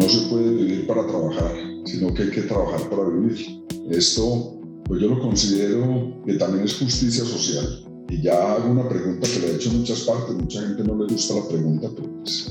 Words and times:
no 0.00 0.08
se 0.08 0.28
puede 0.28 0.50
vivir 0.50 0.86
para 0.86 1.06
trabajar, 1.06 1.52
sino 1.84 2.12
que 2.14 2.22
hay 2.22 2.30
que 2.30 2.42
trabajar 2.42 2.88
para 2.88 3.08
vivir. 3.08 3.62
Esto, 3.90 4.58
pues 4.84 5.00
yo 5.02 5.08
lo 5.08 5.20
considero 5.20 6.22
que 6.24 6.34
también 6.34 6.64
es 6.64 6.78
justicia 6.78 7.24
social. 7.24 7.84
Y 8.08 8.22
ya 8.22 8.54
hago 8.54 8.70
una 8.70 8.88
pregunta 8.88 9.28
que 9.28 9.40
le 9.40 9.52
he 9.52 9.54
hecho 9.56 9.70
en 9.70 9.80
muchas 9.80 10.00
partes, 10.00 10.34
mucha 10.34 10.62
gente 10.62 10.82
no 10.84 10.96
le 10.96 11.12
gusta 11.12 11.34
la 11.34 11.48
pregunta, 11.48 11.88
pero 11.94 12.10
pues, 12.22 12.48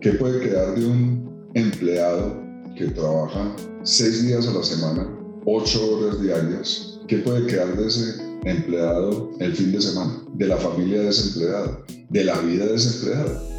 ¿qué 0.00 0.12
puede 0.12 0.40
quedar 0.40 0.78
de 0.78 0.86
un 0.86 1.50
empleado 1.54 2.40
que 2.76 2.88
trabaja 2.88 3.56
seis 3.82 4.22
días 4.26 4.46
a 4.46 4.52
la 4.52 4.62
semana, 4.62 5.08
ocho 5.46 5.96
horas 5.96 6.20
diarias? 6.20 7.00
¿Qué 7.08 7.18
puede 7.18 7.46
quedar 7.46 7.76
de 7.76 7.86
ese 7.86 8.22
empleado 8.44 9.30
el 9.40 9.54
fin 9.54 9.72
de 9.72 9.80
semana? 9.80 10.22
De 10.34 10.46
la 10.46 10.56
familia 10.56 11.02
desempleada, 11.02 11.84
de 12.10 12.24
la 12.24 12.38
vida 12.40 12.66
desempleada. 12.66 13.51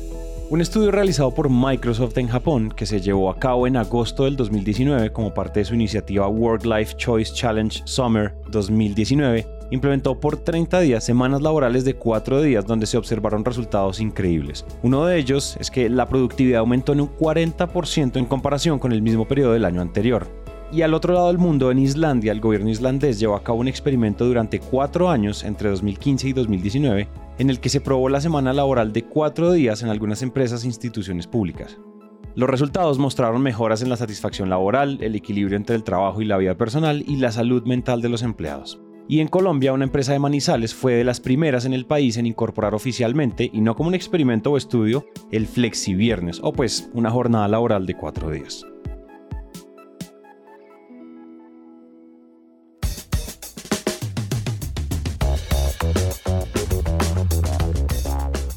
Un 0.53 0.61
estudio 0.61 0.91
realizado 0.91 1.33
por 1.33 1.49
Microsoft 1.49 2.15
en 2.19 2.27
Japón, 2.27 2.69
que 2.69 2.85
se 2.85 3.01
llevó 3.01 3.31
a 3.31 3.39
cabo 3.39 3.65
en 3.65 3.75
agosto 3.75 4.25
del 4.25 4.35
2019 4.35 5.11
como 5.11 5.33
parte 5.33 5.61
de 5.61 5.65
su 5.65 5.73
iniciativa 5.73 6.27
Work 6.27 6.63
Life 6.63 6.93
Choice 6.95 7.33
Challenge 7.33 7.81
Summer 7.85 8.35
2019, 8.51 9.47
implementó 9.71 10.19
por 10.19 10.37
30 10.37 10.81
días 10.81 11.03
semanas 11.03 11.41
laborales 11.41 11.85
de 11.85 11.95
4 11.95 12.43
días 12.43 12.67
donde 12.67 12.85
se 12.85 12.99
observaron 12.99 13.43
resultados 13.43 13.99
increíbles. 13.99 14.63
Uno 14.83 15.07
de 15.07 15.17
ellos 15.17 15.57
es 15.59 15.71
que 15.71 15.89
la 15.89 16.07
productividad 16.07 16.59
aumentó 16.59 16.93
en 16.93 17.01
un 17.01 17.09
40% 17.17 18.17
en 18.17 18.25
comparación 18.25 18.77
con 18.77 18.91
el 18.91 19.01
mismo 19.01 19.27
periodo 19.27 19.53
del 19.53 19.65
año 19.65 19.81
anterior. 19.81 20.42
Y 20.71 20.81
al 20.81 20.93
otro 20.93 21.13
lado 21.13 21.27
del 21.27 21.37
mundo, 21.37 21.69
en 21.69 21.79
Islandia, 21.79 22.31
el 22.31 22.41
gobierno 22.41 22.69
islandés 22.69 23.19
llevó 23.19 23.35
a 23.35 23.43
cabo 23.43 23.59
un 23.59 23.67
experimento 23.67 24.25
durante 24.25 24.59
4 24.59 25.09
años 25.09 25.43
entre 25.43 25.69
2015 25.69 26.29
y 26.29 26.33
2019 26.33 27.07
en 27.39 27.49
el 27.49 27.59
que 27.59 27.69
se 27.69 27.81
probó 27.81 28.09
la 28.09 28.21
semana 28.21 28.53
laboral 28.53 28.93
de 28.93 29.03
cuatro 29.03 29.51
días 29.51 29.81
en 29.81 29.89
algunas 29.89 30.21
empresas 30.21 30.63
e 30.63 30.67
instituciones 30.67 31.27
públicas. 31.27 31.77
Los 32.35 32.49
resultados 32.49 32.97
mostraron 32.97 33.41
mejoras 33.41 33.81
en 33.81 33.89
la 33.89 33.97
satisfacción 33.97 34.49
laboral, 34.49 34.97
el 35.01 35.15
equilibrio 35.15 35.57
entre 35.57 35.75
el 35.75 35.83
trabajo 35.83 36.21
y 36.21 36.25
la 36.25 36.37
vida 36.37 36.55
personal 36.55 37.03
y 37.07 37.17
la 37.17 37.31
salud 37.31 37.63
mental 37.63 38.01
de 38.01 38.09
los 38.09 38.23
empleados. 38.23 38.79
Y 39.07 39.19
en 39.19 39.27
Colombia, 39.27 39.73
una 39.73 39.83
empresa 39.83 40.13
de 40.13 40.19
Manizales 40.19 40.73
fue 40.73 40.93
de 40.93 41.03
las 41.03 41.19
primeras 41.19 41.65
en 41.65 41.73
el 41.73 41.85
país 41.85 42.17
en 42.17 42.25
incorporar 42.25 42.73
oficialmente, 42.73 43.49
y 43.51 43.61
no 43.61 43.75
como 43.75 43.89
un 43.89 43.95
experimento 43.95 44.51
o 44.51 44.57
estudio, 44.57 45.05
el 45.29 45.45
Flexi 45.45 45.93
Viernes, 45.93 46.39
o 46.41 46.53
pues 46.53 46.89
una 46.93 47.11
jornada 47.11 47.47
laboral 47.47 47.85
de 47.85 47.95
cuatro 47.95 48.31
días. 48.31 48.65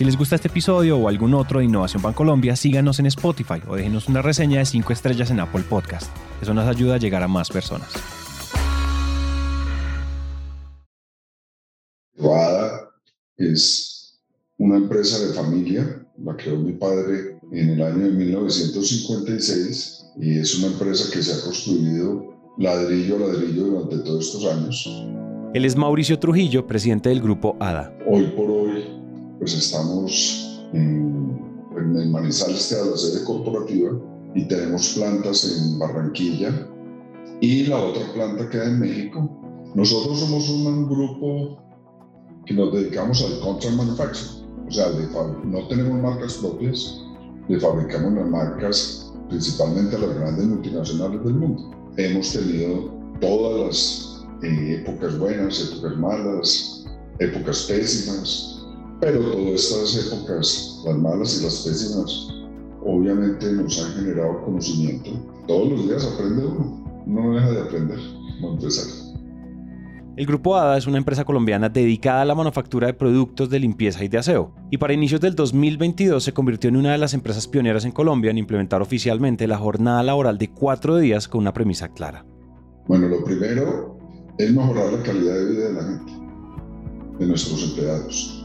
Si 0.00 0.04
les 0.06 0.16
gusta 0.16 0.34
este 0.34 0.48
episodio 0.48 0.96
o 0.96 1.08
algún 1.08 1.34
otro 1.34 1.58
de 1.58 1.66
Innovación 1.66 2.00
Bancolombia, 2.00 2.56
síganos 2.56 2.98
en 3.00 3.04
Spotify 3.04 3.60
o 3.68 3.76
déjenos 3.76 4.08
una 4.08 4.22
reseña 4.22 4.60
de 4.60 4.64
5 4.64 4.94
estrellas 4.94 5.30
en 5.30 5.40
Apple 5.40 5.62
Podcast. 5.68 6.10
Eso 6.40 6.54
nos 6.54 6.66
ayuda 6.66 6.94
a 6.94 6.96
llegar 6.96 7.22
a 7.22 7.28
más 7.28 7.50
personas. 7.50 7.92
Wada 12.16 12.88
es 13.36 14.18
una 14.56 14.78
empresa 14.78 15.18
de 15.18 15.34
familia, 15.34 16.02
la 16.16 16.34
creó 16.34 16.56
mi 16.56 16.72
padre 16.72 17.38
en 17.52 17.68
el 17.68 17.82
año 17.82 18.06
de 18.06 18.12
1956 18.12 20.06
y 20.18 20.38
es 20.38 20.58
una 20.60 20.68
empresa 20.68 21.12
que 21.12 21.22
se 21.22 21.38
ha 21.38 21.44
construido 21.44 22.24
ladrillo 22.56 23.16
a 23.16 23.18
ladrillo 23.18 23.64
durante 23.64 23.98
todos 23.98 24.24
estos 24.24 24.46
años. 24.50 24.88
Él 25.52 25.64
es 25.64 25.74
Mauricio 25.74 26.16
Trujillo, 26.20 26.66
presidente 26.66 27.08
del 27.08 27.20
grupo 27.20 27.56
ADA. 27.58 27.92
Hoy 28.06 28.32
por 28.36 28.48
hoy, 28.48 28.59
pues 29.50 29.64
estamos 29.64 30.62
en, 30.72 31.40
en 31.76 31.96
el 31.96 32.10
Manizales, 32.10 32.68
que 32.68 32.90
la 32.90 32.96
sede 32.96 33.24
corporativa, 33.24 33.90
y 34.34 34.46
tenemos 34.46 34.94
plantas 34.94 35.44
en 35.44 35.78
Barranquilla 35.78 36.68
y 37.40 37.66
la 37.66 37.78
otra 37.78 38.12
planta 38.12 38.48
queda 38.48 38.66
en 38.66 38.78
México. 38.78 39.28
Nosotros 39.74 40.20
somos 40.20 40.48
un 40.50 40.88
grupo 40.88 41.58
que 42.46 42.54
nos 42.54 42.72
dedicamos 42.72 43.22
al 43.24 43.40
contract 43.40 43.76
manufacturing 43.76 44.40
o 44.68 44.72
sea, 44.72 44.86
no 45.44 45.66
tenemos 45.66 46.00
marcas 46.00 46.34
propias, 46.34 47.00
le 47.48 47.58
fabricamos 47.58 48.12
las 48.12 48.28
marcas 48.28 49.12
principalmente 49.28 49.96
a 49.96 49.98
las 49.98 50.14
grandes 50.14 50.46
multinacionales 50.46 51.24
del 51.24 51.34
mundo. 51.34 51.70
Hemos 51.96 52.32
tenido 52.32 52.94
todas 53.20 53.66
las 53.66 54.44
eh, 54.44 54.80
épocas 54.80 55.18
buenas, 55.18 55.72
épocas 55.72 55.98
malas, 55.98 56.86
épocas 57.18 57.64
pésimas, 57.64 58.59
pero 59.00 59.20
todas 59.20 59.72
estas 59.72 60.06
épocas, 60.06 60.82
las 60.84 60.98
malas 60.98 61.40
y 61.40 61.44
las 61.44 61.66
pésimas, 61.66 62.28
obviamente 62.84 63.52
nos 63.52 63.82
han 63.82 63.92
generado 63.94 64.44
conocimiento. 64.44 65.10
Todos 65.46 65.70
los 65.70 65.88
días 65.88 66.04
aprende 66.04 66.44
uno, 66.44 67.02
no 67.06 67.34
deja 67.34 67.50
de 67.50 67.60
aprender 67.62 67.98
como 68.40 68.54
empresario. 68.54 69.10
El 70.16 70.26
Grupo 70.26 70.56
ADA 70.56 70.76
es 70.76 70.86
una 70.86 70.98
empresa 70.98 71.24
colombiana 71.24 71.70
dedicada 71.70 72.22
a 72.22 72.24
la 72.26 72.34
manufactura 72.34 72.88
de 72.88 72.94
productos 72.94 73.48
de 73.48 73.58
limpieza 73.58 74.04
y 74.04 74.08
de 74.08 74.18
aseo, 74.18 74.52
y 74.70 74.76
para 74.76 74.92
inicios 74.92 75.20
del 75.20 75.34
2022 75.34 76.22
se 76.22 76.34
convirtió 76.34 76.68
en 76.68 76.76
una 76.76 76.92
de 76.92 76.98
las 76.98 77.14
empresas 77.14 77.48
pioneras 77.48 77.86
en 77.86 77.92
Colombia 77.92 78.30
en 78.30 78.36
implementar 78.36 78.82
oficialmente 78.82 79.46
la 79.46 79.56
jornada 79.56 80.02
laboral 80.02 80.36
de 80.36 80.50
cuatro 80.50 80.98
días 80.98 81.26
con 81.26 81.40
una 81.40 81.54
premisa 81.54 81.88
clara. 81.88 82.26
Bueno, 82.86 83.08
lo 83.08 83.24
primero 83.24 83.96
es 84.36 84.52
mejorar 84.52 84.92
la 84.92 85.02
calidad 85.02 85.34
de 85.36 85.44
vida 85.46 85.68
de 85.68 85.72
la 85.72 85.82
gente, 85.84 86.12
de 87.18 87.26
nuestros 87.26 87.62
empleados. 87.62 88.39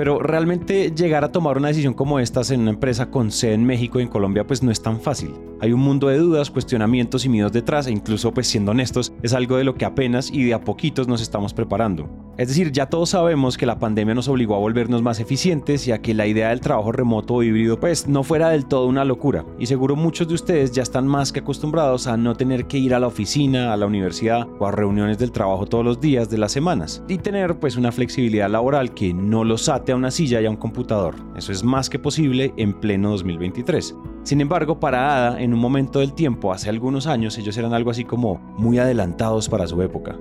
Pero 0.00 0.18
realmente 0.18 0.94
llegar 0.96 1.24
a 1.24 1.30
tomar 1.30 1.58
una 1.58 1.68
decisión 1.68 1.92
como 1.92 2.20
estas 2.20 2.50
en 2.50 2.62
una 2.62 2.70
empresa 2.70 3.10
con 3.10 3.30
sede 3.30 3.52
en 3.52 3.66
México 3.66 4.00
y 4.00 4.02
en 4.04 4.08
Colombia 4.08 4.46
pues 4.46 4.62
no 4.62 4.70
es 4.70 4.80
tan 4.80 4.98
fácil. 4.98 5.34
Hay 5.60 5.74
un 5.74 5.80
mundo 5.80 6.08
de 6.08 6.16
dudas, 6.16 6.50
cuestionamientos 6.50 7.26
y 7.26 7.28
miedos 7.28 7.52
detrás 7.52 7.86
e 7.86 7.90
incluso 7.90 8.32
pues 8.32 8.46
siendo 8.46 8.70
honestos 8.70 9.12
es 9.22 9.34
algo 9.34 9.58
de 9.58 9.64
lo 9.64 9.74
que 9.74 9.84
apenas 9.84 10.30
y 10.30 10.44
de 10.44 10.54
a 10.54 10.64
poquitos 10.64 11.06
nos 11.06 11.20
estamos 11.20 11.52
preparando. 11.52 12.08
Es 12.38 12.48
decir, 12.48 12.72
ya 12.72 12.86
todos 12.86 13.10
sabemos 13.10 13.58
que 13.58 13.66
la 13.66 13.78
pandemia 13.78 14.14
nos 14.14 14.28
obligó 14.28 14.54
a 14.54 14.58
volvernos 14.58 15.02
más 15.02 15.20
eficientes 15.20 15.86
y 15.86 15.92
a 15.92 16.00
que 16.00 16.14
la 16.14 16.26
idea 16.26 16.48
del 16.48 16.62
trabajo 16.62 16.92
remoto 16.92 17.34
o 17.34 17.42
híbrido 17.42 17.78
pues 17.78 18.08
no 18.08 18.22
fuera 18.22 18.48
del 18.48 18.64
todo 18.64 18.86
una 18.86 19.04
locura. 19.04 19.44
Y 19.58 19.66
seguro 19.66 19.96
muchos 19.96 20.28
de 20.28 20.34
ustedes 20.34 20.72
ya 20.72 20.82
están 20.82 21.06
más 21.06 21.30
que 21.30 21.40
acostumbrados 21.40 22.06
a 22.06 22.16
no 22.16 22.34
tener 22.36 22.64
que 22.64 22.78
ir 22.78 22.94
a 22.94 23.00
la 23.00 23.08
oficina, 23.08 23.74
a 23.74 23.76
la 23.76 23.84
universidad 23.84 24.48
o 24.58 24.66
a 24.66 24.72
reuniones 24.72 25.18
del 25.18 25.32
trabajo 25.32 25.66
todos 25.66 25.84
los 25.84 26.00
días 26.00 26.30
de 26.30 26.38
las 26.38 26.52
semanas 26.52 27.02
y 27.06 27.18
tener 27.18 27.58
pues 27.58 27.76
una 27.76 27.92
flexibilidad 27.92 28.48
laboral 28.48 28.94
que 28.94 29.12
no 29.12 29.44
los 29.44 29.68
ate 29.68 29.89
a 29.92 29.96
una 29.96 30.10
silla 30.10 30.40
y 30.40 30.46
a 30.46 30.50
un 30.50 30.56
computador. 30.56 31.14
Eso 31.36 31.52
es 31.52 31.62
más 31.64 31.90
que 31.90 31.98
posible 31.98 32.52
en 32.56 32.78
pleno 32.80 33.10
2023. 33.10 33.94
Sin 34.22 34.40
embargo, 34.40 34.78
para 34.78 35.28
ADA, 35.28 35.42
en 35.42 35.54
un 35.54 35.60
momento 35.60 36.00
del 36.00 36.14
tiempo, 36.14 36.52
hace 36.52 36.68
algunos 36.68 37.06
años, 37.06 37.38
ellos 37.38 37.56
eran 37.56 37.72
algo 37.72 37.90
así 37.90 38.04
como 38.04 38.36
muy 38.58 38.78
adelantados 38.78 39.48
para 39.48 39.66
su 39.66 39.80
época. 39.82 40.18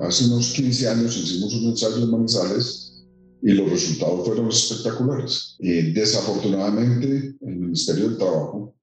Hace 0.00 0.26
unos 0.26 0.52
15 0.52 0.88
años 0.88 1.16
hicimos 1.16 1.54
un 1.54 1.70
ensayo 1.70 2.02
en 2.02 2.10
Manizales 2.10 3.04
y 3.42 3.52
los 3.52 3.70
resultados 3.70 4.26
fueron 4.26 4.48
espectaculares. 4.48 5.56
Y 5.58 5.92
desafortunadamente, 5.92 7.36
el 7.40 7.56
Ministerio 7.56 8.08
del 8.08 8.18
Trabajo 8.18 8.74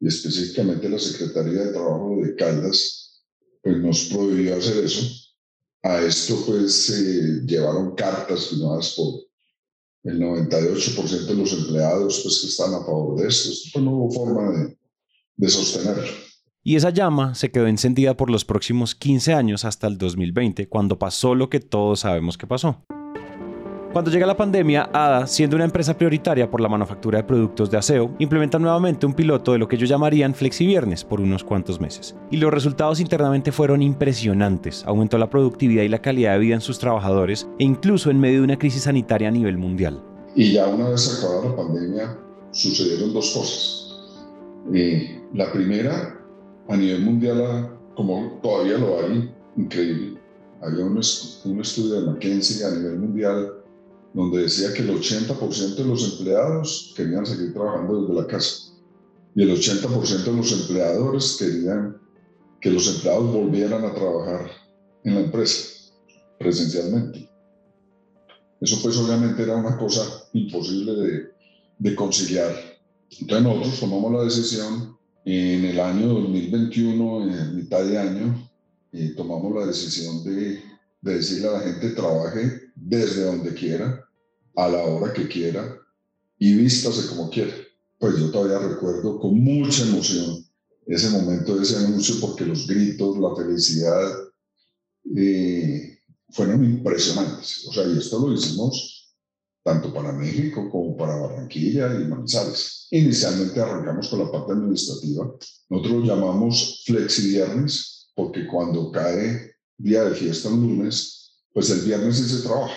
y 0.00 0.08
específicamente 0.08 0.88
la 0.88 0.98
Secretaría 0.98 1.64
de 1.64 1.72
Trabajo 1.72 2.16
de 2.22 2.34
Caldas, 2.36 3.22
pues 3.62 3.78
nos 3.78 4.04
prohibió 4.04 4.56
hacer 4.56 4.84
eso. 4.84 5.27
A 5.82 6.00
esto 6.00 6.42
pues 6.46 6.86
se 6.86 7.42
llevaron 7.46 7.94
cartas 7.94 8.48
firmadas 8.48 8.94
por 8.96 9.28
el 10.04 10.20
98% 10.20 11.26
de 11.26 11.34
los 11.34 11.52
empleados 11.52 12.20
pues, 12.22 12.40
que 12.40 12.46
están 12.48 12.74
a 12.74 12.84
favor 12.84 13.20
de 13.20 13.28
esto. 13.28 13.50
Esto 13.50 13.80
no 13.80 13.92
hubo 13.92 14.10
forma 14.10 14.50
de, 14.50 14.78
de 15.36 15.48
sostenerlo. 15.48 16.28
Y 16.62 16.76
esa 16.76 16.90
llama 16.90 17.34
se 17.34 17.50
quedó 17.50 17.66
encendida 17.66 18.16
por 18.16 18.30
los 18.30 18.44
próximos 18.44 18.94
15 18.94 19.32
años 19.32 19.64
hasta 19.64 19.86
el 19.86 19.96
2020, 19.96 20.68
cuando 20.68 20.98
pasó 20.98 21.34
lo 21.34 21.48
que 21.48 21.60
todos 21.60 22.00
sabemos 22.00 22.36
que 22.36 22.46
pasó. 22.46 22.84
Cuando 23.92 24.10
llega 24.10 24.26
la 24.26 24.36
pandemia, 24.36 24.90
ADA, 24.92 25.26
siendo 25.26 25.56
una 25.56 25.64
empresa 25.64 25.96
prioritaria 25.96 26.50
por 26.50 26.60
la 26.60 26.68
manufactura 26.68 27.18
de 27.18 27.24
productos 27.24 27.70
de 27.70 27.78
aseo, 27.78 28.14
implementa 28.18 28.58
nuevamente 28.58 29.06
un 29.06 29.14
piloto 29.14 29.52
de 29.52 29.58
lo 29.58 29.66
que 29.66 29.76
ellos 29.76 29.88
llamarían 29.88 30.34
flexiviernes 30.34 31.04
por 31.04 31.22
unos 31.22 31.42
cuantos 31.42 31.80
meses. 31.80 32.14
Y 32.30 32.36
los 32.36 32.52
resultados 32.52 33.00
internamente 33.00 33.50
fueron 33.50 33.80
impresionantes. 33.80 34.84
Aumentó 34.84 35.16
la 35.16 35.30
productividad 35.30 35.84
y 35.84 35.88
la 35.88 36.02
calidad 36.02 36.34
de 36.34 36.38
vida 36.40 36.54
en 36.54 36.60
sus 36.60 36.78
trabajadores 36.78 37.48
e 37.58 37.64
incluso 37.64 38.10
en 38.10 38.20
medio 38.20 38.40
de 38.40 38.44
una 38.44 38.58
crisis 38.58 38.82
sanitaria 38.82 39.28
a 39.28 39.32
nivel 39.32 39.56
mundial. 39.56 40.04
Y 40.36 40.52
ya 40.52 40.66
una 40.66 40.90
vez 40.90 41.18
acabada 41.18 41.48
la 41.48 41.56
pandemia, 41.56 42.18
sucedieron 42.50 43.14
dos 43.14 43.32
cosas. 43.32 43.98
Eh, 44.74 45.22
la 45.32 45.50
primera, 45.50 46.14
a 46.68 46.76
nivel 46.76 47.00
mundial, 47.00 47.70
como 47.96 48.38
todavía 48.42 48.76
lo 48.76 49.00
hay, 49.00 49.32
increíble, 49.56 50.20
había 50.60 50.84
un, 50.84 51.00
un 51.44 51.60
estudio 51.60 52.00
de 52.00 52.10
McKinsey 52.10 52.66
a 52.66 52.76
nivel 52.76 52.98
mundial 52.98 53.57
donde 54.18 54.42
decía 54.42 54.74
que 54.74 54.82
el 54.82 54.90
80% 54.90 55.76
de 55.76 55.84
los 55.84 56.02
empleados 56.02 56.92
querían 56.96 57.24
seguir 57.24 57.54
trabajando 57.54 58.00
desde 58.00 58.20
la 58.20 58.26
casa 58.26 58.72
y 59.32 59.42
el 59.42 59.50
80% 59.50 60.24
de 60.24 60.32
los 60.32 60.50
empleadores 60.50 61.36
querían 61.38 61.96
que 62.60 62.68
los 62.68 62.92
empleados 62.92 63.32
volvieran 63.32 63.84
a 63.84 63.94
trabajar 63.94 64.50
en 65.04 65.14
la 65.14 65.20
empresa 65.20 65.92
presencialmente. 66.36 67.30
Eso 68.60 68.80
pues 68.82 68.96
obviamente 68.96 69.40
era 69.40 69.54
una 69.54 69.78
cosa 69.78 70.02
imposible 70.32 70.94
de, 70.94 71.28
de 71.78 71.94
conciliar. 71.94 72.52
Entonces 73.20 73.46
nosotros 73.46 73.78
tomamos 73.78 74.12
la 74.14 74.24
decisión 74.24 74.98
en 75.26 75.64
el 75.64 75.78
año 75.78 76.08
2021, 76.08 77.22
en 77.22 77.54
mitad 77.56 77.84
de 77.84 77.96
año, 77.96 78.50
y 78.90 79.14
tomamos 79.14 79.54
la 79.54 79.64
decisión 79.64 80.24
de, 80.24 80.60
de 81.02 81.14
decirle 81.14 81.46
a 81.46 81.52
la 81.52 81.60
gente 81.60 81.90
trabaje 81.90 82.62
desde 82.74 83.22
donde 83.22 83.54
quiera, 83.54 84.07
a 84.58 84.68
la 84.68 84.84
hora 84.84 85.12
que 85.12 85.28
quiera 85.28 85.78
y 86.36 86.54
vístase 86.54 87.08
como 87.08 87.30
quiera. 87.30 87.54
Pues 87.96 88.16
yo 88.18 88.30
todavía 88.32 88.68
recuerdo 88.68 89.20
con 89.20 89.38
mucha 89.38 89.84
emoción 89.84 90.44
ese 90.84 91.10
momento 91.10 91.54
de 91.54 91.62
ese 91.62 91.76
anuncio 91.76 92.16
porque 92.20 92.44
los 92.44 92.66
gritos, 92.66 93.18
la 93.18 93.36
felicidad 93.36 94.02
eh, 95.16 96.00
fueron 96.30 96.64
impresionantes. 96.64 97.66
O 97.68 97.72
sea, 97.72 97.86
y 97.86 97.98
esto 97.98 98.18
lo 98.18 98.32
hicimos 98.32 99.14
tanto 99.62 99.94
para 99.94 100.12
México 100.12 100.68
como 100.70 100.96
para 100.96 101.14
Barranquilla 101.14 101.94
y 101.94 102.08
Manizales. 102.08 102.88
Inicialmente 102.90 103.60
arrancamos 103.60 104.08
con 104.08 104.18
la 104.18 104.32
parte 104.32 104.54
administrativa. 104.54 105.36
Nosotros 105.68 106.00
lo 106.00 106.04
llamamos 106.04 106.82
flexi 106.84 107.28
viernes 107.28 108.10
porque 108.16 108.44
cuando 108.48 108.90
cae 108.90 109.52
día 109.76 110.02
de 110.02 110.16
fiesta 110.16 110.48
el 110.48 110.56
lunes, 110.56 111.38
pues 111.52 111.70
el 111.70 111.82
viernes 111.82 112.16
sí 112.16 112.24
se 112.24 112.42
trabaja. 112.42 112.74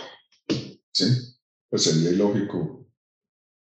¿Sí? 0.91 1.30
Pues 1.71 1.83
sería 1.83 2.11
ilógico 2.11 2.85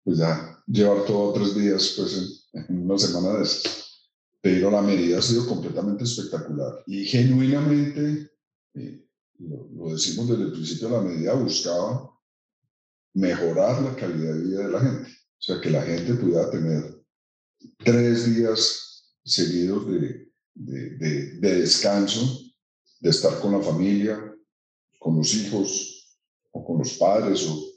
pues 0.04 0.18
ya 0.18 0.62
llevar 0.68 1.06
todo 1.06 1.32
tres 1.32 1.56
días 1.56 1.94
pues 1.98 2.50
en, 2.52 2.84
una 2.84 2.98
semana 2.98 3.38
de 3.38 3.44
esas. 3.44 4.12
Pero 4.42 4.70
la 4.70 4.82
medida 4.82 5.20
ha 5.20 5.22
sido 5.22 5.48
completamente 5.48 6.04
espectacular 6.04 6.84
y 6.86 7.06
genuinamente, 7.06 8.30
eh, 8.74 9.08
lo, 9.40 9.94
decimos 9.94 10.28
desde 10.28 10.44
el 10.44 10.52
principio, 10.52 10.90
la 10.90 11.02
medida 11.02 11.34
buscaba 11.34 12.12
mejorar 13.14 13.82
la 13.82 13.96
calidad 13.96 14.34
de 14.34 14.44
vida 14.44 14.68
de 14.68 14.72
la 14.72 14.80
gente, 14.82 15.10
o 15.10 15.42
sea, 15.42 15.62
que 15.62 15.70
la 15.70 15.84
gente 15.84 16.16
pudiera 16.16 16.50
tener 16.50 17.02
tres 17.78 18.36
días 18.36 19.16
seguidos 19.24 19.88
de, 19.88 20.30
de, 20.56 21.38
de 21.40 21.60
descanso, 21.60 22.42
de 23.00 23.10
estar 23.10 23.40
con 23.40 23.54
la 23.54 23.62
familia, 23.62 24.36
con 25.00 25.16
los 25.16 25.34
hijos, 25.36 26.20
o 26.52 26.66
con 26.66 26.80
los 26.80 26.94
padres, 26.98 27.48
o 27.48 27.73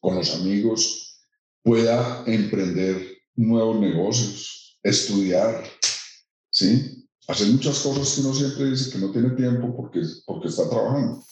con 0.00 0.16
los 0.16 0.34
amigos, 0.34 1.20
pueda 1.62 2.24
emprender 2.26 3.18
nuevos 3.36 3.80
negocios, 3.80 4.78
estudiar, 4.82 5.64
¿sí? 6.50 7.06
Hacer 7.28 7.48
muchas 7.48 7.78
cosas 7.80 8.14
que 8.14 8.20
uno 8.22 8.34
siempre 8.34 8.70
dice 8.70 8.90
que 8.90 8.98
no 8.98 9.12
tiene 9.12 9.30
tiempo 9.30 9.76
porque, 9.76 10.00
porque 10.26 10.48
está 10.48 10.68
trabajando. 10.68 11.22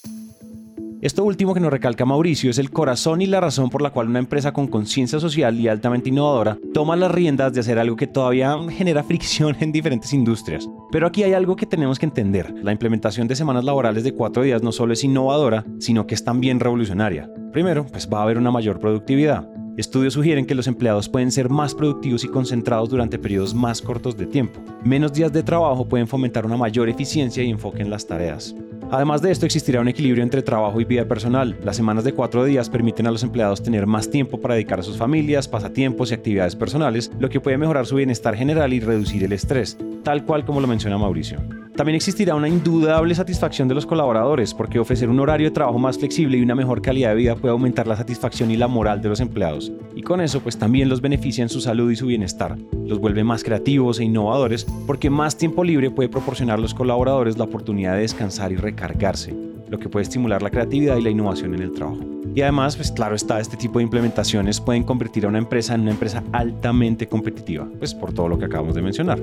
Esto 1.00 1.23
último 1.23 1.55
que 1.55 1.61
nos 1.61 1.71
recalca 1.71 2.05
Mauricio 2.05 2.50
es 2.50 2.59
el 2.59 2.73
corazón 2.73 3.23
y 3.23 3.27
la 3.27 3.41
razón 3.41 3.71
por 3.71 3.83
la 3.83 3.91
cual 3.91 4.09
una 4.09 4.19
empresa 4.19 4.53
con 4.53 4.67
conciencia 4.67 5.21
social 5.21 5.61
y 5.61 5.69
altamente 5.69 6.09
innovadora 6.09 6.59
toma 6.75 6.97
las 6.97 7.12
riendas 7.12 7.53
de 7.53 7.61
hacer 7.61 7.79
algo 7.79 7.95
que 7.95 8.09
todavía 8.09 8.56
genera 8.71 9.05
fricción 9.05 9.56
en 9.61 9.71
diferentes 9.71 10.12
industrias. 10.12 10.69
Pero 10.91 11.06
aquí 11.06 11.23
hay 11.23 11.35
algo 11.35 11.55
que 11.55 11.67
tenemos 11.67 12.00
que 12.00 12.06
entender. 12.06 12.53
La 12.65 12.73
implementación 12.73 13.29
de 13.29 13.37
semanas 13.37 13.65
laborales 13.65 14.03
de 14.03 14.12
cuatro 14.12 14.43
días 14.43 14.65
no 14.65 14.73
solo 14.73 14.93
es 14.93 15.05
innovadora, 15.05 15.65
sino 15.79 16.05
que 16.05 16.17
es 16.17 16.25
también 16.25 16.59
revolucionaria. 16.59 17.31
Primero, 17.53 17.87
pues 17.87 18.09
va 18.12 18.19
a 18.19 18.23
haber 18.25 18.37
una 18.37 18.50
mayor 18.50 18.81
productividad. 18.81 19.49
Estudios 19.77 20.15
sugieren 20.15 20.47
que 20.47 20.56
los 20.56 20.67
empleados 20.67 21.09
pueden 21.09 21.31
ser 21.31 21.49
más 21.49 21.77
productivos 21.77 22.25
y 22.25 22.29
concentrados 22.29 22.89
durante 22.89 23.21
periodos 23.21 23.55
más 23.55 23.81
cortos 23.81 24.17
de 24.17 24.27
tiempo. 24.27 24.61
Menos 24.83 25.12
días 25.12 25.33
de 25.33 25.45
trabajo 25.45 25.87
pueden 25.87 26.09
fomentar 26.09 26.45
una 26.45 26.56
mayor 26.56 26.89
eficiencia 26.89 27.45
y 27.45 27.50
enfoque 27.50 27.83
en 27.83 27.91
las 27.91 28.05
tareas. 28.05 28.56
Además 28.90 29.20
de 29.20 29.31
esto, 29.31 29.44
existirá 29.44 29.81
un 29.81 29.88
equilibrio 29.88 30.23
entre 30.23 30.43
trabajo 30.43 30.81
y 30.81 30.85
vida 30.85 31.06
personal. 31.06 31.58
Las 31.62 31.76
semanas 31.76 32.05
de 32.05 32.14
cuatro 32.14 32.44
días 32.44 32.70
permiten 32.70 33.06
a 33.06 33.11
los 33.11 33.23
empleados 33.23 33.62
tener 33.62 33.87
más 33.87 34.11
tiempo 34.11 34.40
para 34.40 34.55
dedicar 34.55 34.81
a 34.81 34.82
sus 34.82 34.96
familias, 34.96 35.46
pasatiempos 35.46 36.11
y 36.11 36.14
actividades 36.14 36.56
personales, 36.56 37.11
lo 37.19 37.29
que 37.29 37.40
puede 37.40 37.58
mejorar 37.58 37.87
su 37.87 37.96
bienestar 37.96 38.35
general 38.35 38.73
y 38.73 38.81
reducir 38.81 39.25
el 39.25 39.32
estrés, 39.32 39.76
tal 40.02 40.25
cual 40.25 40.44
como 40.46 40.61
lo 40.61 40.67
menciona 40.67 40.96
Mauricio. 40.96 41.38
También 41.79 41.95
existirá 41.95 42.35
una 42.35 42.49
indudable 42.49 43.15
satisfacción 43.15 43.69
de 43.69 43.77
los 43.77 43.87
colaboradores, 43.87 44.53
porque 44.53 44.81
ofrecer 44.81 45.09
un 45.09 45.21
horario 45.21 45.47
de 45.47 45.55
trabajo 45.55 45.79
más 45.79 45.97
flexible 45.97 46.37
y 46.37 46.43
una 46.43 46.57
mejor 46.57 46.83
calidad 46.83 47.11
de 47.11 47.15
vida 47.15 47.37
puede 47.37 47.53
aumentar 47.53 47.87
la 47.87 47.95
satisfacción 47.95 48.51
y 48.51 48.57
la 48.57 48.67
moral 48.67 49.01
de 49.01 49.09
los 49.09 49.21
empleados. 49.21 49.71
Y 49.95 50.03
con 50.03 50.21
eso, 50.21 50.41
pues 50.41 50.59
también 50.59 50.89
los 50.89 51.01
beneficia 51.01 51.43
en 51.43 51.49
su 51.49 51.61
salud 51.61 51.89
y 51.89 51.95
su 51.95 52.07
bienestar. 52.07 52.59
Los 52.85 52.99
vuelve 52.99 53.23
más 53.23 53.45
creativos 53.45 54.01
e 54.01 54.05
innovadores, 54.07 54.67
porque 54.89 55.09
más 55.09 55.37
tiempo 55.37 55.63
libre 55.63 55.93
puede 55.93 56.09
proporcionar 56.09 56.59
a 56.59 56.61
los 56.61 56.75
colaboradores 56.75 57.39
la 57.39 57.45
oportunidad 57.45 57.95
de 57.95 58.01
descansar 58.01 58.51
y 58.51 58.57
recargarse, 58.57 59.33
lo 59.69 59.79
que 59.79 59.89
puede 59.89 60.03
estimular 60.03 60.43
la 60.43 60.51
creatividad 60.51 60.97
y 60.97 61.03
la 61.03 61.11
innovación 61.11 61.55
en 61.55 61.63
el 61.63 61.71
trabajo. 61.71 62.01
Y 62.35 62.43
además, 62.43 62.75
pues 62.75 62.91
claro 62.91 63.15
está, 63.15 63.39
este 63.39 63.57
tipo 63.57 63.79
de 63.79 63.85
implementaciones 63.85 64.61
pueden 64.61 64.83
convertir 64.83 65.27
a 65.27 65.29
una 65.29 65.39
empresa 65.39 65.77
en 65.77 65.83
una 65.83 65.93
empresa 65.93 66.25
altamente 66.33 67.07
competitiva, 67.07 67.69
pues 67.79 67.95
por 67.95 68.13
todo 68.13 68.27
lo 68.27 68.37
que 68.37 68.47
acabamos 68.47 68.75
de 68.75 68.83
mencionar. 68.83 69.21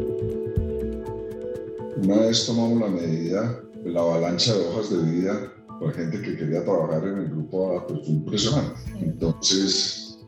Una 2.05 2.17
vez 2.17 2.45
tomamos 2.45 2.79
la 2.79 2.87
medida 2.87 3.65
la 3.83 4.01
avalancha 4.01 4.53
de 4.53 4.67
hojas 4.67 4.91
de 4.91 5.11
vida 5.11 5.51
por 5.79 5.91
gente 5.91 6.21
que 6.21 6.37
quería 6.37 6.63
trabajar 6.63 7.03
en 7.03 7.17
el 7.17 7.29
grupo 7.29 7.83
pues 7.87 7.99
fue 8.05 8.13
impresionante. 8.13 8.79
Entonces, 9.01 10.19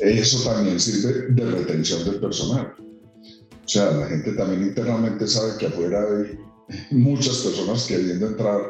eso 0.00 0.48
también 0.48 0.78
sirve 0.78 1.32
de 1.32 1.50
retención 1.50 2.04
del 2.04 2.20
personal. 2.20 2.74
O 2.78 3.68
sea, 3.68 3.90
la 3.90 4.06
gente 4.06 4.32
también 4.34 4.62
internamente 4.62 5.26
sabe 5.26 5.58
que 5.58 5.66
afuera 5.66 6.04
hay 6.04 6.38
muchas 6.92 7.38
personas 7.38 7.84
queriendo 7.88 8.28
entrar, 8.28 8.60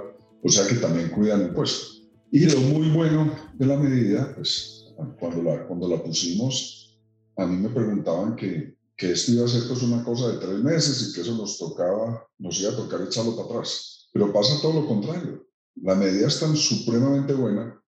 o 0.43 0.49
sea 0.49 0.67
que 0.67 0.76
también 0.76 1.10
cuidan 1.10 1.43
el 1.43 1.50
puesto. 1.50 2.02
Y 2.31 2.46
lo 2.46 2.60
muy 2.60 2.88
bueno 2.88 3.31
de 3.55 3.67
la 3.67 3.76
medida, 3.76 4.32
pues 4.34 4.87
cuando 5.20 5.43
la, 5.43 5.67
cuando 5.67 5.87
la 5.87 6.02
pusimos, 6.02 6.99
a 7.37 7.44
mí 7.44 7.58
me 7.58 7.69
preguntaban 7.69 8.37
que 8.37 8.75
que 8.96 9.13
esto 9.13 9.32
iba 9.32 9.44
a 9.44 9.48
ser 9.48 9.67
pues 9.69 9.82
una 9.82 10.05
cosa 10.05 10.29
de 10.29 10.39
tres 10.39 10.58
meses 10.60 11.08
y 11.08 11.13
que 11.13 11.22
eso 11.22 11.34
nos 11.34 11.58
tocaba, 11.58 12.27
nos 12.39 12.60
iba 12.60 12.72
a 12.72 12.77
tocar 12.77 13.03
echarlo 13.03 13.36
para 13.36 13.48
atrás. 13.48 14.08
Pero 14.13 14.32
pasa 14.32 14.60
todo 14.63 14.81
lo 14.81 14.86
contrario. 14.86 15.46
La 15.82 15.94
medida 15.94 16.29
es 16.29 16.39
tan 16.39 16.56
supremamente 16.56 17.32
buena 17.32 17.81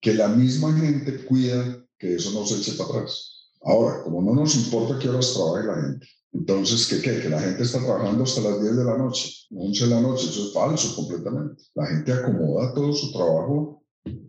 que 0.00 0.14
la 0.14 0.28
misma 0.28 0.72
gente 0.78 1.24
cuida 1.24 1.86
que 1.98 2.16
eso 2.16 2.32
no 2.32 2.44
se 2.44 2.56
eche 2.56 2.72
para 2.72 2.90
atrás. 2.90 3.50
Ahora, 3.62 4.02
como 4.02 4.20
no 4.20 4.34
nos 4.34 4.56
importa 4.56 4.98
qué 4.98 5.08
horas 5.08 5.32
trabaje 5.32 5.66
la 5.66 5.80
gente, 5.80 6.06
entonces, 6.32 6.86
¿qué 6.86 7.00
qué? 7.00 7.20
Que 7.20 7.28
la 7.28 7.40
gente 7.40 7.62
está 7.62 7.78
trabajando 7.78 8.24
hasta 8.24 8.40
las 8.40 8.60
10 8.60 8.76
de 8.76 8.84
la 8.84 8.96
noche, 8.96 9.46
11 9.50 9.84
de 9.84 9.90
la 9.90 10.00
noche, 10.00 10.28
eso 10.28 10.46
es 10.46 10.52
falso 10.52 10.94
completamente. 10.96 11.62
La 11.74 11.86
gente 11.86 12.12
acomoda 12.12 12.74
todo 12.74 12.92
su 12.92 13.12
trabajo 13.12 13.84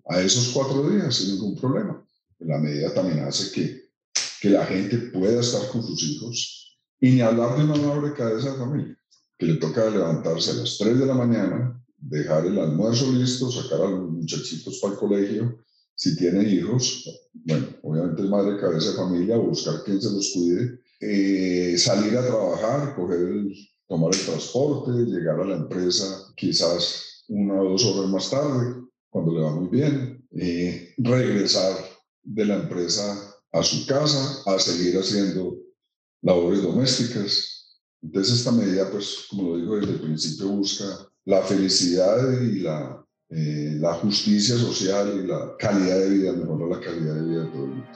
a 0.05 0.21
esos 0.21 0.49
cuatro 0.49 0.89
días 0.89 1.15
sin 1.15 1.35
ningún 1.35 1.55
problema. 1.55 2.05
La 2.39 2.57
medida 2.59 2.93
también 2.93 3.19
hace 3.19 3.51
que 3.51 3.82
que 4.43 4.49
la 4.49 4.65
gente 4.65 4.97
pueda 4.97 5.39
estar 5.39 5.69
con 5.69 5.81
sus 5.81 6.03
hijos 6.03 6.77
y 6.99 7.11
ni 7.11 7.21
hablar 7.21 7.57
de 7.57 7.63
una 7.63 8.09
de 8.09 8.13
cabeza 8.13 8.51
de 8.51 8.57
familia, 8.57 8.99
que 9.37 9.45
le 9.45 9.53
toca 9.55 9.89
levantarse 9.89 10.51
a 10.51 10.55
las 10.55 10.77
3 10.79 10.99
de 10.99 11.05
la 11.05 11.13
mañana, 11.13 11.81
dejar 11.97 12.45
el 12.45 12.59
almuerzo 12.59 13.09
listo, 13.13 13.49
sacar 13.49 13.79
a 13.79 13.89
los 13.89 14.11
muchachitos 14.11 14.79
para 14.81 14.95
el 14.95 14.99
colegio, 14.99 15.63
si 15.95 16.17
tiene 16.17 16.43
hijos, 16.43 17.09
bueno, 17.33 17.67
obviamente 17.83 18.23
madre 18.23 18.59
cabeza 18.59 18.91
de 18.91 18.97
familia, 18.97 19.37
buscar 19.37 19.81
quien 19.85 20.01
se 20.01 20.11
los 20.11 20.33
cuide, 20.33 20.81
eh, 20.99 21.77
salir 21.77 22.17
a 22.17 22.27
trabajar, 22.27 22.97
coger 22.97 23.19
el, 23.21 23.55
tomar 23.87 24.13
el 24.13 24.25
transporte, 24.25 24.91
llegar 25.09 25.39
a 25.39 25.45
la 25.45 25.55
empresa 25.55 26.33
quizás 26.35 27.23
una 27.29 27.61
o 27.61 27.69
dos 27.69 27.85
horas 27.85 28.11
más 28.11 28.29
tarde, 28.29 28.75
cuando 29.09 29.31
le 29.31 29.39
va 29.39 29.55
muy 29.55 29.69
bien, 29.69 30.27
eh, 30.31 30.93
regresar 30.97 31.77
de 32.23 32.45
la 32.45 32.55
empresa 32.55 33.32
a 33.53 33.63
su 33.63 33.85
casa 33.85 34.41
a 34.45 34.59
seguir 34.59 34.97
haciendo 34.97 35.55
labores 36.21 36.63
domésticas. 36.63 37.79
Entonces 38.01 38.39
esta 38.39 38.51
medida, 38.51 38.89
pues 38.91 39.27
como 39.29 39.49
lo 39.49 39.57
digo 39.57 39.77
desde 39.77 39.93
el 39.93 40.01
principio, 40.01 40.47
busca 40.49 40.85
la 41.25 41.41
felicidad 41.43 42.17
y 42.41 42.59
la, 42.59 42.99
eh, 43.29 43.79
justicia 44.01 44.57
social 44.57 45.21
y 45.23 45.27
la 45.27 45.55
calidad 45.57 45.99
de 45.99 46.09
vida, 46.09 46.33
mejorar 46.33 46.77
la 46.77 46.85
calidad 46.85 47.15
de 47.15 47.21
vida 47.21 47.43
de 47.43 47.47
todo 47.47 47.63
el 47.63 47.69
mundo. 47.69 47.87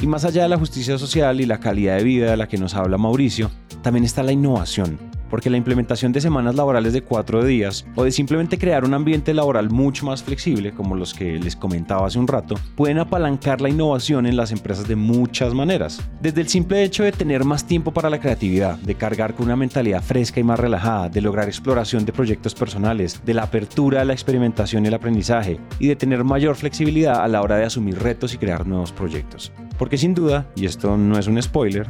Y 0.00 0.06
más 0.06 0.24
allá 0.24 0.44
de 0.44 0.48
la 0.48 0.58
justicia 0.58 0.96
social 0.98 1.40
y 1.40 1.46
la 1.46 1.58
calidad 1.58 1.96
de 1.96 2.04
vida 2.04 2.30
de 2.30 2.36
la 2.36 2.48
que 2.48 2.56
nos 2.56 2.74
habla 2.74 2.96
Mauricio, 2.96 3.50
también 3.82 4.04
está 4.04 4.22
la 4.22 4.32
innovación 4.32 5.09
porque 5.30 5.48
la 5.48 5.56
implementación 5.56 6.12
de 6.12 6.20
semanas 6.20 6.54
laborales 6.54 6.92
de 6.92 7.02
cuatro 7.02 7.44
días 7.44 7.86
o 7.94 8.04
de 8.04 8.10
simplemente 8.10 8.58
crear 8.58 8.84
un 8.84 8.94
ambiente 8.94 9.32
laboral 9.32 9.70
mucho 9.70 10.04
más 10.04 10.22
flexible, 10.22 10.72
como 10.72 10.96
los 10.96 11.14
que 11.14 11.38
les 11.38 11.56
comentaba 11.56 12.06
hace 12.06 12.18
un 12.18 12.28
rato, 12.28 12.56
pueden 12.74 12.98
apalancar 12.98 13.60
la 13.60 13.68
innovación 13.68 14.26
en 14.26 14.36
las 14.36 14.52
empresas 14.52 14.88
de 14.88 14.96
muchas 14.96 15.54
maneras. 15.54 16.00
Desde 16.20 16.40
el 16.40 16.48
simple 16.48 16.82
hecho 16.82 17.04
de 17.04 17.12
tener 17.12 17.44
más 17.44 17.64
tiempo 17.66 17.92
para 17.92 18.10
la 18.10 18.20
creatividad, 18.20 18.76
de 18.78 18.94
cargar 18.94 19.34
con 19.34 19.46
una 19.46 19.56
mentalidad 19.56 20.02
fresca 20.02 20.40
y 20.40 20.44
más 20.44 20.58
relajada, 20.58 21.08
de 21.08 21.20
lograr 21.20 21.48
exploración 21.48 22.04
de 22.04 22.12
proyectos 22.12 22.54
personales, 22.54 23.20
de 23.24 23.34
la 23.34 23.44
apertura 23.44 24.02
a 24.02 24.04
la 24.04 24.12
experimentación 24.12 24.84
y 24.84 24.88
el 24.88 24.94
aprendizaje, 24.94 25.60
y 25.78 25.88
de 25.88 25.96
tener 25.96 26.24
mayor 26.24 26.56
flexibilidad 26.56 27.22
a 27.22 27.28
la 27.28 27.42
hora 27.42 27.56
de 27.56 27.64
asumir 27.64 27.98
retos 27.98 28.34
y 28.34 28.38
crear 28.38 28.66
nuevos 28.66 28.92
proyectos. 28.92 29.52
Porque 29.78 29.96
sin 29.96 30.14
duda, 30.14 30.46
y 30.56 30.66
esto 30.66 30.96
no 30.96 31.18
es 31.18 31.26
un 31.26 31.40
spoiler, 31.40 31.88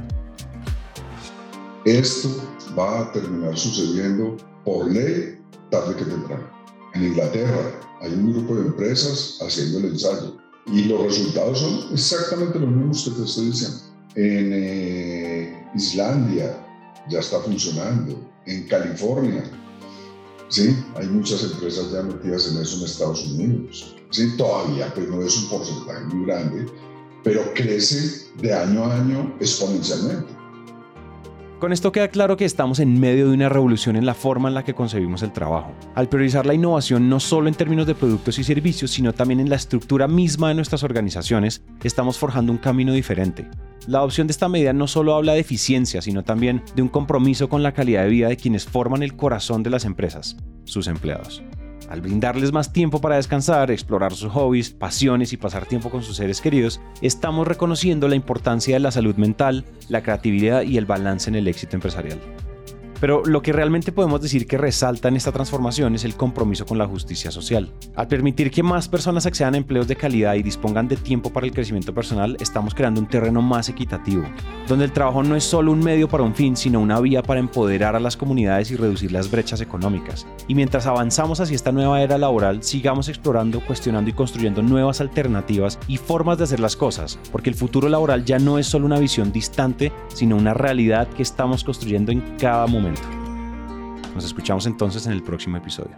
esto 1.86 2.28
va 2.78 3.00
a 3.00 3.12
terminar 3.12 3.56
sucediendo 3.56 4.36
por 4.64 4.90
ley 4.90 5.38
tarde 5.70 5.96
que 5.96 6.04
temprano. 6.04 6.48
En 6.94 7.06
Inglaterra 7.06 7.80
hay 8.00 8.12
un 8.12 8.32
grupo 8.32 8.54
de 8.56 8.66
empresas 8.66 9.38
haciendo 9.40 9.78
el 9.78 9.86
ensayo 9.86 10.36
y 10.66 10.84
los 10.84 11.02
resultados 11.02 11.60
son 11.60 11.92
exactamente 11.92 12.58
los 12.58 12.70
mismos 12.70 13.04
que 13.04 13.10
te 13.10 13.24
estoy 13.24 13.46
diciendo. 13.46 13.78
En 14.16 14.50
eh, 14.52 15.66
Islandia 15.74 16.66
ya 17.08 17.20
está 17.20 17.40
funcionando, 17.40 18.18
en 18.46 18.66
California, 18.66 19.44
sí, 20.48 20.76
hay 20.96 21.06
muchas 21.06 21.44
empresas 21.44 21.90
ya 21.92 22.02
metidas 22.02 22.50
en 22.50 22.60
eso 22.60 22.78
en 22.78 22.84
Estados 22.84 23.24
Unidos. 23.26 23.96
Sí, 24.10 24.36
todavía 24.36 24.92
pues 24.94 25.08
no 25.08 25.22
es 25.22 25.36
un 25.36 25.48
porcentaje 25.48 26.04
muy 26.06 26.26
grande, 26.26 26.66
pero 27.22 27.42
crece 27.54 28.26
de 28.40 28.52
año 28.52 28.84
a 28.84 28.96
año 28.96 29.36
exponencialmente. 29.40 30.39
Con 31.60 31.74
esto 31.74 31.92
queda 31.92 32.08
claro 32.08 32.38
que 32.38 32.46
estamos 32.46 32.78
en 32.78 32.98
medio 32.98 33.28
de 33.28 33.34
una 33.34 33.50
revolución 33.50 33.94
en 33.94 34.06
la 34.06 34.14
forma 34.14 34.48
en 34.48 34.54
la 34.54 34.64
que 34.64 34.72
concebimos 34.72 35.22
el 35.22 35.30
trabajo, 35.30 35.74
al 35.94 36.08
priorizar 36.08 36.46
la 36.46 36.54
innovación 36.54 37.10
no 37.10 37.20
solo 37.20 37.48
en 37.48 37.54
términos 37.54 37.86
de 37.86 37.94
productos 37.94 38.38
y 38.38 38.44
servicios, 38.44 38.92
sino 38.92 39.12
también 39.12 39.40
en 39.40 39.50
la 39.50 39.56
estructura 39.56 40.08
misma 40.08 40.48
de 40.48 40.54
nuestras 40.54 40.84
organizaciones, 40.84 41.62
estamos 41.84 42.16
forjando 42.16 42.50
un 42.50 42.56
camino 42.56 42.94
diferente. 42.94 43.46
La 43.86 43.98
adopción 43.98 44.26
de 44.26 44.30
esta 44.30 44.48
medida 44.48 44.72
no 44.72 44.86
solo 44.86 45.14
habla 45.14 45.34
de 45.34 45.40
eficiencia, 45.40 46.00
sino 46.00 46.24
también 46.24 46.62
de 46.74 46.80
un 46.80 46.88
compromiso 46.88 47.50
con 47.50 47.62
la 47.62 47.72
calidad 47.72 48.04
de 48.04 48.08
vida 48.08 48.28
de 48.28 48.38
quienes 48.38 48.64
forman 48.64 49.02
el 49.02 49.14
corazón 49.14 49.62
de 49.62 49.68
las 49.68 49.84
empresas, 49.84 50.38
sus 50.64 50.86
empleados. 50.86 51.42
Al 51.90 52.00
brindarles 52.00 52.52
más 52.52 52.72
tiempo 52.72 53.00
para 53.00 53.16
descansar, 53.16 53.72
explorar 53.72 54.14
sus 54.14 54.30
hobbies, 54.30 54.70
pasiones 54.70 55.32
y 55.32 55.36
pasar 55.36 55.66
tiempo 55.66 55.90
con 55.90 56.04
sus 56.04 56.16
seres 56.16 56.40
queridos, 56.40 56.80
estamos 57.02 57.48
reconociendo 57.48 58.06
la 58.06 58.14
importancia 58.14 58.76
de 58.76 58.80
la 58.80 58.92
salud 58.92 59.16
mental, 59.16 59.64
la 59.88 60.00
creatividad 60.00 60.62
y 60.62 60.78
el 60.78 60.86
balance 60.86 61.28
en 61.28 61.34
el 61.34 61.48
éxito 61.48 61.74
empresarial. 61.74 62.20
Pero 63.00 63.24
lo 63.24 63.40
que 63.42 63.52
realmente 63.52 63.92
podemos 63.92 64.20
decir 64.20 64.46
que 64.46 64.58
resalta 64.58 65.08
en 65.08 65.16
esta 65.16 65.32
transformación 65.32 65.94
es 65.94 66.04
el 66.04 66.14
compromiso 66.14 66.66
con 66.66 66.78
la 66.78 66.86
justicia 66.86 67.30
social. 67.30 67.72
Al 67.96 68.08
permitir 68.08 68.50
que 68.50 68.62
más 68.62 68.88
personas 68.88 69.24
accedan 69.24 69.54
a 69.54 69.58
empleos 69.58 69.88
de 69.88 69.96
calidad 69.96 70.34
y 70.34 70.42
dispongan 70.42 70.86
de 70.86 70.96
tiempo 70.96 71.32
para 71.32 71.46
el 71.46 71.52
crecimiento 71.52 71.94
personal, 71.94 72.36
estamos 72.40 72.74
creando 72.74 73.00
un 73.00 73.08
terreno 73.08 73.40
más 73.40 73.68
equitativo, 73.68 74.24
donde 74.68 74.84
el 74.84 74.92
trabajo 74.92 75.22
no 75.22 75.34
es 75.34 75.44
solo 75.44 75.72
un 75.72 75.80
medio 75.80 76.08
para 76.08 76.24
un 76.24 76.34
fin, 76.34 76.56
sino 76.56 76.80
una 76.80 77.00
vía 77.00 77.22
para 77.22 77.40
empoderar 77.40 77.96
a 77.96 78.00
las 78.00 78.16
comunidades 78.16 78.70
y 78.70 78.76
reducir 78.76 79.12
las 79.12 79.30
brechas 79.30 79.60
económicas. 79.62 80.26
Y 80.46 80.54
mientras 80.54 80.86
avanzamos 80.86 81.40
hacia 81.40 81.56
esta 81.56 81.72
nueva 81.72 82.02
era 82.02 82.18
laboral, 82.18 82.62
sigamos 82.62 83.08
explorando, 83.08 83.60
cuestionando 83.60 84.10
y 84.10 84.12
construyendo 84.12 84.62
nuevas 84.62 85.00
alternativas 85.00 85.78
y 85.88 85.96
formas 85.96 86.36
de 86.36 86.44
hacer 86.44 86.60
las 86.60 86.76
cosas, 86.76 87.18
porque 87.32 87.48
el 87.48 87.56
futuro 87.56 87.88
laboral 87.88 88.24
ya 88.24 88.38
no 88.38 88.58
es 88.58 88.66
solo 88.66 88.84
una 88.84 88.98
visión 88.98 89.32
distante, 89.32 89.90
sino 90.08 90.36
una 90.36 90.52
realidad 90.52 91.08
que 91.08 91.22
estamos 91.22 91.64
construyendo 91.64 92.12
en 92.12 92.20
cada 92.36 92.66
momento. 92.66 92.89
Nos 94.14 94.24
escuchamos 94.24 94.66
entonces 94.66 95.06
en 95.06 95.12
el 95.12 95.22
próximo 95.22 95.56
episodio. 95.56 95.96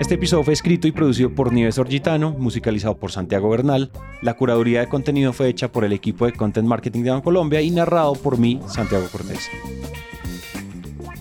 Este 0.00 0.14
episodio 0.14 0.42
fue 0.42 0.54
escrito 0.54 0.88
y 0.88 0.92
producido 0.92 1.34
por 1.34 1.52
Nieves 1.52 1.78
Orgitano, 1.78 2.32
musicalizado 2.32 2.98
por 2.98 3.12
Santiago 3.12 3.48
Bernal. 3.50 3.92
La 4.20 4.34
curaduría 4.34 4.80
de 4.80 4.88
contenido 4.88 5.32
fue 5.32 5.48
hecha 5.48 5.70
por 5.70 5.84
el 5.84 5.92
equipo 5.92 6.26
de 6.26 6.32
Content 6.32 6.66
Marketing 6.66 7.02
de 7.02 7.22
Colombia 7.22 7.60
y 7.60 7.70
narrado 7.70 8.14
por 8.14 8.38
mí, 8.38 8.60
Santiago 8.66 9.06
Cortés. 9.12 9.48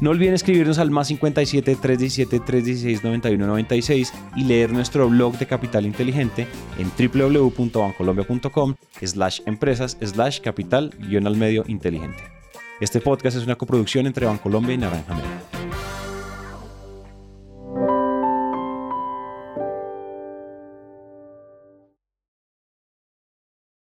No 0.01 0.09
olviden 0.09 0.33
escribirnos 0.33 0.79
al 0.79 0.89
más 0.89 1.09
57 1.09 1.75
317 1.75 2.39
316 2.39 3.03
91 3.03 3.45
96 3.45 4.13
y 4.35 4.43
leer 4.45 4.73
nuestro 4.73 5.07
blog 5.07 5.37
de 5.37 5.45
Capital 5.45 5.85
Inteligente 5.85 6.47
en 6.79 6.91
www.bancolombia.com 6.97 8.73
slash 8.99 9.41
empresas 9.45 9.97
slash 10.01 10.39
capital 10.39 10.89
guion 11.07 11.27
al 11.27 11.37
medio 11.37 11.63
inteligente. 11.67 12.30
Este 12.81 12.99
podcast 12.99 13.37
es 13.37 13.43
una 13.43 13.55
coproducción 13.55 14.07
entre 14.07 14.25
Bancolombia 14.25 14.73
y 14.73 14.77
Naranja. 14.79 15.15